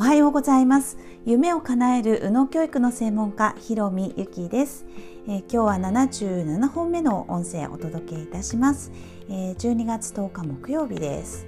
[0.00, 0.96] おはようございます。
[1.26, 4.86] 夢を叶える右脳教育の専門家ひろみゆきです、
[5.28, 8.92] えー、今日は77本目の音声をお届けいたします、
[9.28, 11.46] えー、12月10日木曜日です。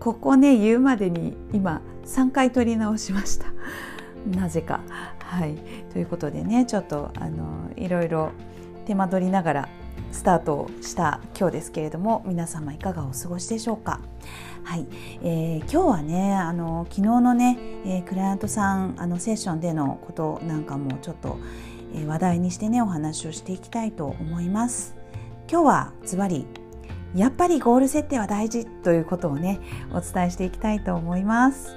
[0.00, 3.48] ここね言うまでに今3回撮り直しました。
[4.34, 4.80] なぜか。
[5.18, 5.56] はい。
[5.92, 8.30] ということでねちょっとあのいろいろ
[8.86, 9.68] 手間取りながら
[10.16, 14.00] スタートした今日ですけれども皆様いかがお過ごしでしょうか？
[14.64, 14.86] はい、
[15.22, 21.38] えー、今日はねあの昨日のね、えー、クライアントさんあのセッションでのことなんかもちょっと、
[21.94, 24.96] えー、話題にしてねお話をしていきたいと思います。
[25.48, 26.46] 今日はズバリ
[27.14, 29.60] やっぱりゴール設定は大事ということをね
[29.92, 31.76] お伝えしていきたいと思います。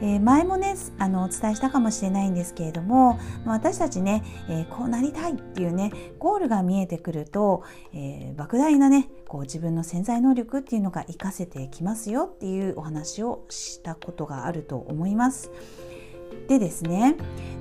[0.00, 15.50] えー、前もねあのお伝えしたかもしれないんですけれども私たちね、えー、こうなりたいっていうねゴールが見えてくると、えー、莫大なねこう自分の潜在能力っていうのが活かせてきますよっていうお話をしたことがあると思います。
[16.48, 17.16] でですね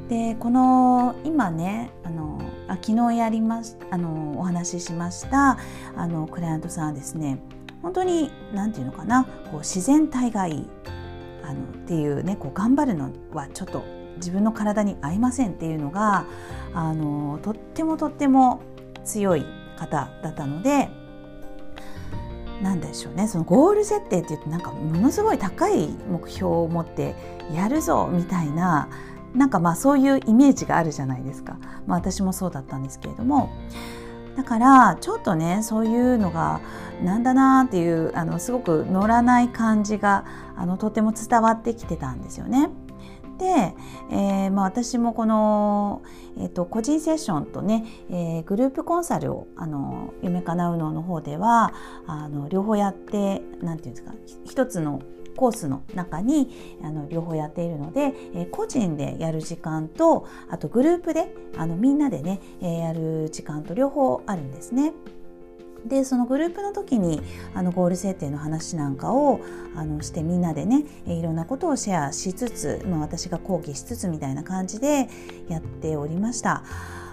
[0.10, 5.58] でこの今ねあのあ昨日やりましあのお話ししました
[5.96, 7.40] あのクライアントさんはですね
[7.82, 10.70] 本当に何て言うのかなこう自然体がいい
[11.50, 13.84] あのっていうねこう頑張るのはちょっと
[14.18, 16.26] 自分の体に合いませんっていうのが
[16.74, 18.62] あのとってもとっても
[19.04, 19.46] 強い
[19.78, 20.90] 方だったので
[22.62, 23.28] 何でしょうね。
[23.28, 27.16] そのゴール設定っていうとなんかものすごい高い目標を持って
[27.54, 28.90] やるぞみたいな
[29.34, 33.50] なんかまあそういうイメージがあるじゃないですか、まあ、私もそうだったんですけれども。
[34.40, 36.62] だからちょっとねそういうのが
[37.04, 40.24] なんだなっていうあのすごく乗らない感じが
[40.56, 42.70] あのとても伝わってきてたんですよね。
[43.38, 43.76] で、
[44.12, 46.04] えーまあ、私もこの、
[46.38, 51.74] えーと、個人セッションとね、えー、グループコンサルをあの夢かなうのの方では
[52.08, 54.14] あの両方やって何て言うんですか
[54.46, 55.02] 一つの
[55.40, 64.92] コースの中にあの両方やっているので、え、個人でやる時間とあとグループであのみんなでね、え、やる時間と両方あるんですね。
[65.86, 67.22] でそのグループの時に
[67.54, 69.40] あのゴール設定の話なんかを
[69.78, 75.08] あのしてみんなでねいろんなことをシェアしつつ、まあ、私が講義しつつみたいな感じで
[75.48, 76.66] やっておりました。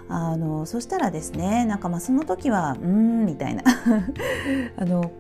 [0.09, 3.63] あのそしたらですねなんかまあその時はうんみたいな
[4.77, 5.13] あの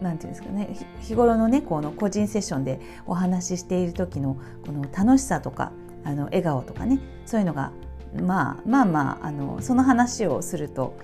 [0.00, 0.68] なんていうんですかね
[1.00, 5.72] 日頃のねこの個人セッションでお話ししている時のこの楽しさとか
[6.04, 7.72] あの笑顔とかねそういうのが
[8.14, 10.96] まあまあまああのその話をすると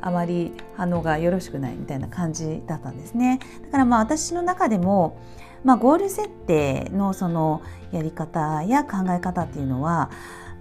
[0.00, 3.40] あまり反応がよろしくないみたいな感じだったんですね。
[3.64, 5.18] だからまあ私の中でも、
[5.64, 10.10] まあ、ゴール設定のそのやり方や考え方っていうのは、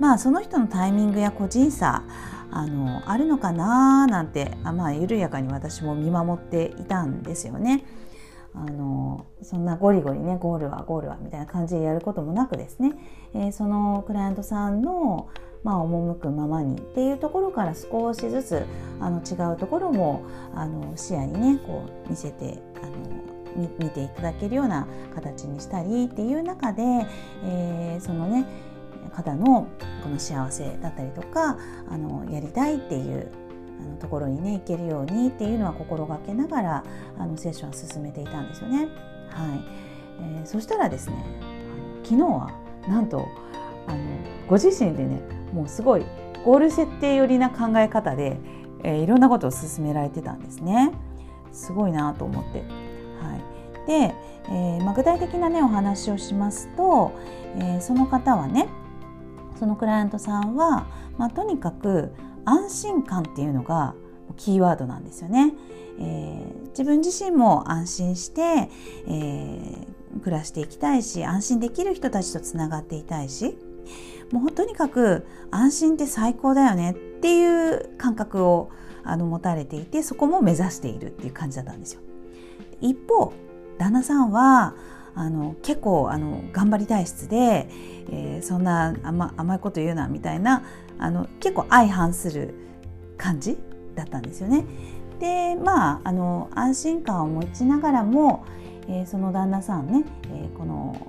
[0.03, 2.03] まあ、その人のタイミングや個人差
[2.51, 7.85] あのあるのかななんてあ、まあ、緩やかに私も見守っていたんですよね。
[8.53, 12.91] あのそんなゴリゴリねゴールはゴールはみたいな感じでやることもなくですね、
[13.33, 15.29] えー、そのクライアントさんの
[15.63, 18.65] まあ、赴くままにっていうところから少しずつ
[18.99, 24.85] あの違うところもあの視野にねこう見せてあの見ていただけるような
[25.15, 26.81] 形にしたりっていう中で、
[27.45, 28.45] えー、そのね
[29.13, 29.67] 方の
[30.03, 31.57] この幸せだったりとか
[31.89, 33.31] あのやりたいっていう
[33.79, 36.83] あのところにね行けるようにっていうのは心がけながら
[37.17, 38.87] あのセッションを進めていたんですよね。
[39.29, 39.59] はい
[40.19, 41.25] えー、そしたらですね
[42.03, 42.51] 昨日は
[42.87, 43.27] なんと
[43.87, 43.99] あの
[44.47, 45.21] ご自身でね
[45.53, 46.05] もうすごい
[46.45, 48.37] ゴール設定寄りな考え方で、
[48.83, 50.91] えー、いろんなことを進められてたんですね。
[51.51, 52.59] すごいなと思って。
[52.59, 52.65] は
[53.85, 54.15] い、で、
[54.49, 57.11] えーまあ、具体的なねお話をしますと、
[57.55, 58.67] えー、その方はね
[59.59, 60.87] そのクライアントさんは、
[61.17, 62.13] まあ、とにかく
[62.45, 63.95] 安心感っていうのが
[64.37, 65.53] キーワードなんですよね。
[65.99, 68.69] えー、自分自身も安心して、
[69.07, 73.57] えー、暮らしていきたいし安心できる人たちとつながっていたいし
[74.31, 78.71] もうとにかく安心って最高だよねっていう感覚を
[79.03, 82.01] あの持たれていてそこも目指しているっていう感じだったんですよ。
[82.81, 83.33] 一方
[83.77, 84.75] 旦那さんは
[85.15, 87.67] あの結構あの頑張り体質で、
[88.09, 90.63] えー、そんな甘甘いこと言うなみたいな
[90.97, 92.53] あの結構相反する
[93.17, 93.57] 感じ
[93.95, 94.65] だったんですよね。
[95.19, 98.45] でまああの安心感を持ちながらも、
[98.87, 101.07] えー、その旦那さんね、えー、この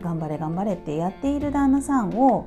[0.00, 2.46] 頑張れ頑張れってやっている旦那さんを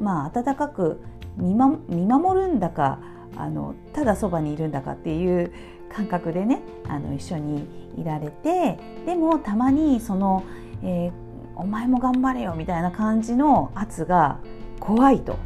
[0.00, 1.00] まあ温かく
[1.36, 3.00] 見,、ま、見守るんだか
[3.36, 5.52] あのただそばにいるんだかっていう
[5.92, 10.44] 感覚でねあの一緒にいられてでもたまにその、
[10.82, 11.12] えー、
[11.56, 14.38] お前も頑張れよみたいな感じの圧が
[14.80, 15.36] 怖いと。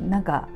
[0.00, 0.48] なんか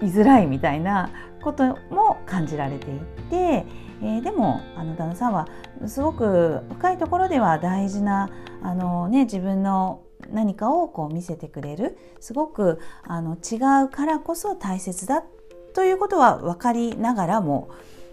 [0.00, 1.10] 居づらいみたいな
[1.42, 3.00] ことも感じられてい
[3.30, 3.66] て、
[4.00, 5.48] えー、でもあの旦那さんは
[5.86, 8.30] すごく深いところでは大事な
[8.62, 11.96] あの、ね、自分の何かをこう見せてくれる。
[12.20, 15.24] すごくあの違うからこそ大切だ
[15.74, 17.70] ということは分かりながらも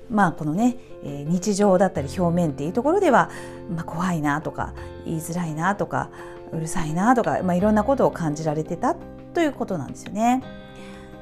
[0.09, 3.29] まあこのね、え、日常だったり表面っていうところでは、
[3.69, 4.73] まあ、怖いなとか
[5.05, 6.09] 言いづらいなとか
[6.51, 8.95] うるさいなとか、まあ、いろんなことを感じられてた
[9.33, 10.43] ということなんですよね。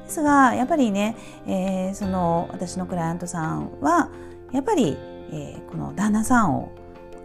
[0.04, 1.16] ですがやっぱりね、
[1.46, 4.10] えー、その私のクライアントさんは
[4.52, 4.96] やっぱり、
[5.32, 6.70] えー、この旦那さんを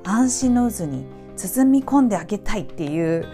[0.03, 1.05] 安心の渦に
[1.35, 3.27] 包み込んであげたいっていう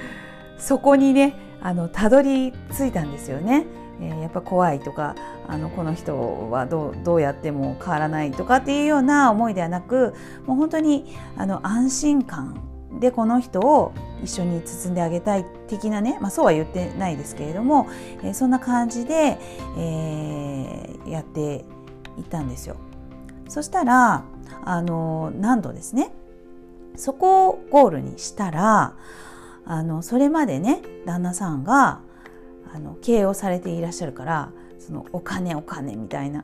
[0.58, 3.66] そこにねあのたどり着いたんですよね。
[4.02, 5.16] えー、やっぱ怖いとか
[5.48, 10.14] あのこの人はどうどうやっても変わらないとかっていうような思いではなく
[10.46, 12.62] もう本当にあの安心感
[13.00, 13.94] でこの人を
[14.24, 17.88] 一緒に包んであげたい的なね、まあ、そうは言ってないですけれども、
[18.24, 19.38] えー、そんな感じで、
[19.78, 21.66] えー、やって
[22.18, 22.78] いたんですよ。
[23.50, 24.24] そしたら
[24.64, 26.12] あの何度ですね
[26.96, 28.96] そこをゴールにしたら
[29.66, 32.00] あのそれまでね旦那さんが
[32.76, 36.44] あの経営をされていらっしゃるからそのお金お金みたいな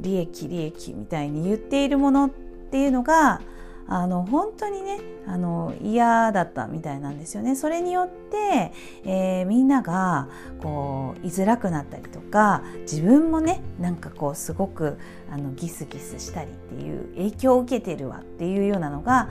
[0.00, 3.40] 利益利益みたいに言っているものっていうのが
[3.86, 7.54] あの本当にねあの嫌だったみたいなんですよね。
[7.54, 8.72] それによって、
[9.04, 10.28] えー、みんなが
[10.60, 14.98] こう居づらくなったりとか自分もねなんかこうすごく
[15.30, 19.28] あのギスギスしたりっていう影響を受けてるわっていうようなのが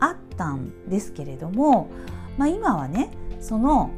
[0.00, 1.88] あったんですけれども、
[2.36, 3.10] まあ、今はね
[3.40, 3.90] その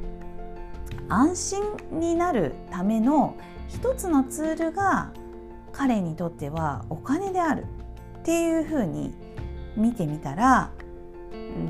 [1.09, 3.37] 安心になるための
[3.69, 5.13] 一つのツールが
[5.73, 7.67] 彼にとってはお金である
[8.19, 9.15] っていうふうに
[9.77, 10.71] 見てみたら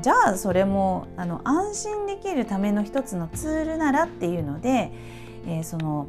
[0.01, 4.91] じゃあそれもあの安心できるための一つのツールならっていうので、
[5.45, 6.07] えー、その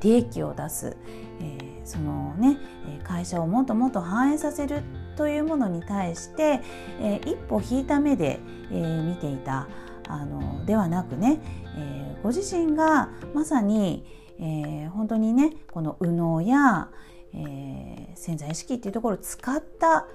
[0.00, 0.96] 利益を出す、
[1.40, 2.58] えー、そのね
[3.04, 4.82] 会社をもっともっと反映させる
[5.16, 6.60] というものに対して、
[7.00, 9.68] えー、一歩引いた目で、えー、見ていた
[10.08, 11.40] あのではなくね、
[11.76, 14.04] えー、ご自身がまさに、
[14.40, 16.88] えー、本当にねこの右脳や、
[17.34, 20.06] えー、潜在意識っていうところを使った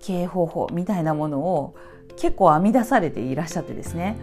[0.00, 1.74] 経営方法みたいなものを
[2.16, 4.16] 結構編み出されていらっしゃってですね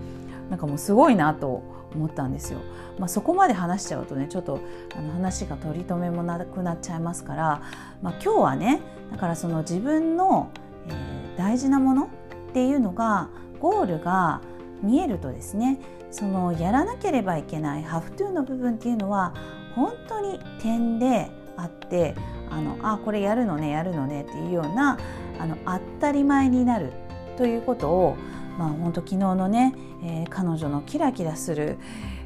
[0.50, 1.64] なんかもうすごいなと
[1.94, 2.60] 思ったんですよ。
[3.00, 4.60] まあ、そこまで話しちゃうとねちょっと
[4.96, 7.62] あの話が取り留めもなくなっちゃいますから、
[8.02, 8.82] まあ、今日はね
[9.12, 10.52] だからその自分の、
[10.88, 12.10] えー、大事なもの
[12.50, 13.30] っていうのが
[13.60, 14.42] ゴールが
[14.82, 15.80] 見えるとですね
[16.12, 19.34] そのやらなければいけないハフトゥーの部分っていうのは
[19.76, 22.16] 本当に点であって
[22.50, 25.00] あのあこれやるのねやるのねっていうような
[25.40, 26.92] あの当たり前になる
[27.38, 28.18] ということを、
[28.58, 29.74] まあ、本当昨日のね、
[30.04, 31.78] えー、彼女のキラキラする、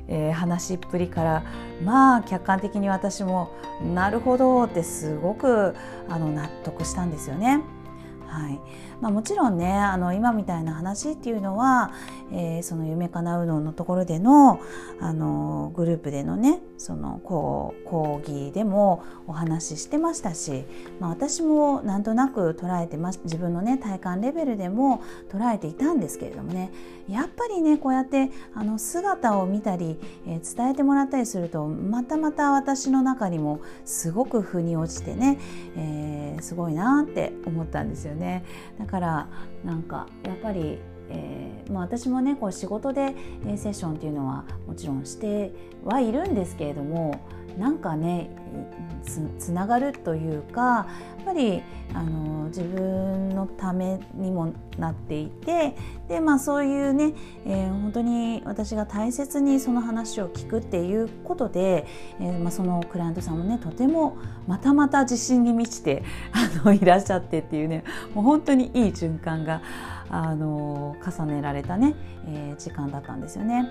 [0.08, 1.44] えー、話っぷりから
[1.84, 3.52] まあ客観的に私も
[3.94, 5.76] なるほどってすごく
[6.10, 7.62] あの納得したんですよね。
[8.36, 8.60] はい
[9.00, 11.92] まあ、もちろんねあの今みたいな話っていうのは、
[12.32, 14.60] えー、その夢かなうののところでの
[15.00, 17.74] あのグループでのねその講
[18.28, 20.66] 義でもお話ししてましたし、
[21.00, 26.72] まあ、私もなんとなく捉えてます自分のね体感レベルでも捉えていたんですけれどもね
[27.08, 29.98] やっぱりねこうやってあの姿を見たり、
[30.28, 35.38] えー、伝えてもらったりするとまたまた私の中にもすごく腑に落ちてね、
[35.78, 38.25] えー、すごいなって思ったんですよね。
[38.80, 39.28] だから
[39.64, 43.16] なんかやっぱりえーまあ、私もねこう仕事で
[43.58, 45.52] セッションっていうのはもちろんして
[45.84, 47.20] はいるんですけれども
[47.58, 48.30] なんかね
[49.38, 50.88] つながるというかや
[51.22, 51.62] っぱり
[51.94, 55.76] あの自分のためにもなっていて
[56.08, 57.14] で、まあ、そういうね、
[57.46, 61.88] えー、本当に私が大切にその話を聞くっていうことで、
[62.20, 67.84] えーまあ、そのクライアントさんもねとてもまたまた自信に満ちてあのいらっしゃってっていうね
[68.14, 69.62] もう本当にいい循環が
[70.10, 71.96] あの重ねられたね、
[72.28, 73.70] えー、時間だったんですよね。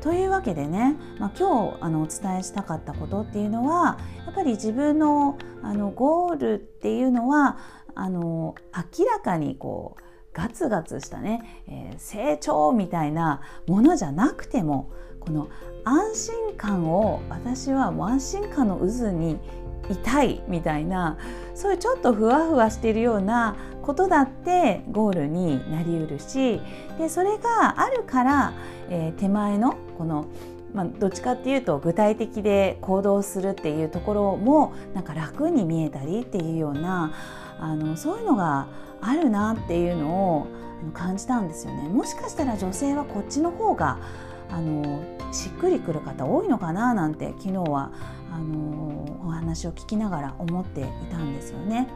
[0.00, 7.58] というわけでね、まあ、今日あのお伝えしたかったことっていうのはやっぱり自分のあのゴールっていうのは
[7.94, 8.54] あの
[8.98, 15.48] 明らかにこうガツガツしたね、えー、成長みたいなものじゃなくてもこの
[15.84, 19.38] 安心感を私は安心感の渦に
[19.90, 21.18] いたいみたいな
[21.54, 23.56] そういうちょっとふわふわしているような
[23.90, 26.60] ことだってゴールになりうるし
[26.96, 28.52] でそれがあるから、
[28.88, 30.26] えー、手前のこの
[30.72, 37.12] まあ、どっちかっていうと具体的で行動するっていうところもなんか楽に見えたりっていうような
[37.58, 38.68] あのそういうのが
[39.00, 40.46] あるなっていうのを
[40.94, 41.88] 感じたんですよね。
[41.88, 43.98] もしかしたら女性はこっちの方が
[44.48, 47.90] あのしっくりくる方多いのかななんて昨日は
[48.32, 48.99] あの
[49.50, 51.88] 話を聞きながら思っていたんですよね。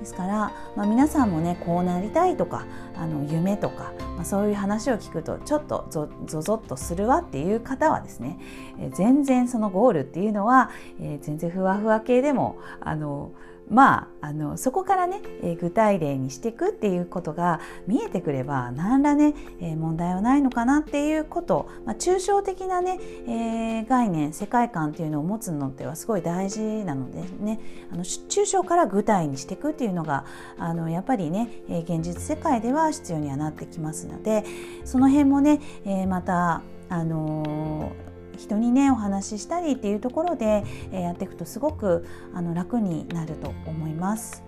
[0.00, 8.38] ですから、まあ、皆さんもねこうなりたいとかあの夢とか、まあ、そういう話を聞くとちょっとゾゾゾッとするわっていう方はですね、
[8.80, 10.70] え全然そのゴールっていうのは、
[11.00, 13.32] え、全然ふわふわ系でもあの
[13.70, 27.60] まあ、あのそこからね、え、具体例にしていくっていうことが見えてくれば何らね、え、問題はないのかなっていうこと、まあ、抽象的なね、えー、概念世界観っていうのを持つのってはすごい大事なのでね。
[27.92, 30.24] あの抽象から具体にしていくっていうのが
[30.58, 34.44] あのやっぱりね、え現実世界では必要にはなってきますので
[34.84, 37.92] その辺もね、えまたあの
[38.36, 44.42] 人にねお話ししたりっていうところで、えやっていくとすごくあの楽になると思います。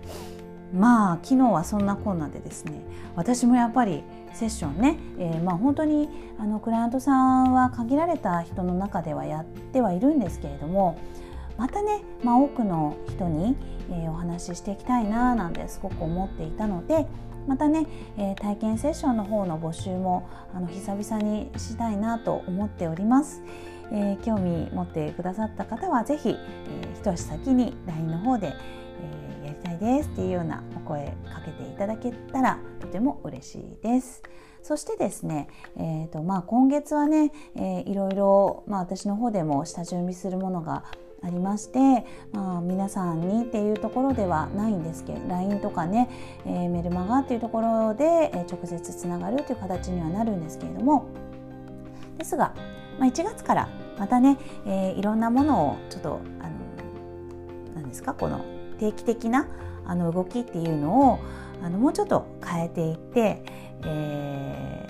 [0.73, 2.81] まあ昨日はそんなこんなでですね
[3.15, 4.03] 私もやっぱり
[4.33, 10.99] セッションね、えー、まあ本当にあのクライアントさんは限られた人の中ではやってはいるんですけれども
[11.57, 13.55] またね、まあ、多くの人に、
[13.89, 17.07] えー、お話ししていきたいななんてすごく思っていたので
[17.47, 23.41] またね、えー、体験セッションの方の募集もあの久々にしたいなと思っております。
[23.91, 28.53] えー、興味持ってくださった方は是非、えー、一足先に LINE の方で、
[29.01, 34.23] えー、やりたいですっていうようなお声かけていただけたらとても嬉しいです。
[34.61, 40.83] そしてですね、えーとまあ、今月はね、えー、いろいろ、まあ、私の方でも下準備するものが
[41.23, 46.09] ありまして、まあ、皆さんにっていうところではないんですけど LINE とかね、
[46.45, 51.07] えー、メルマガっていうところで、えー、直接つながるという形にはなるんですけれども
[52.17, 52.53] ですが
[52.99, 56.51] まあ、1月からまたね、えー、いろんなものをちょっとあの
[57.75, 58.45] 何ですかこの
[58.79, 59.47] 定期的な
[59.85, 61.19] あの動きっていうのを
[61.63, 63.41] あのもうちょっと変えていって、
[63.83, 64.89] え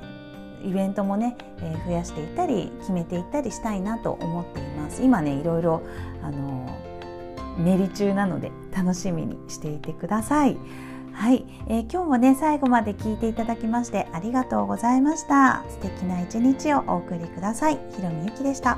[0.64, 5.04] ー、イベントもね、えー、増やしていったり決めていったりしたいなと思っています。
[5.04, 5.82] 今ねいろいろ
[6.24, 6.68] あの
[7.58, 10.58] 練り中なので楽しみにしていてください。
[11.18, 15.64] はい、えー、今日もね最後まで聞いていただきましてありがとうございました。
[15.68, 17.80] 素敵な一日をお送りください。
[17.96, 18.78] ひろみゆきでした。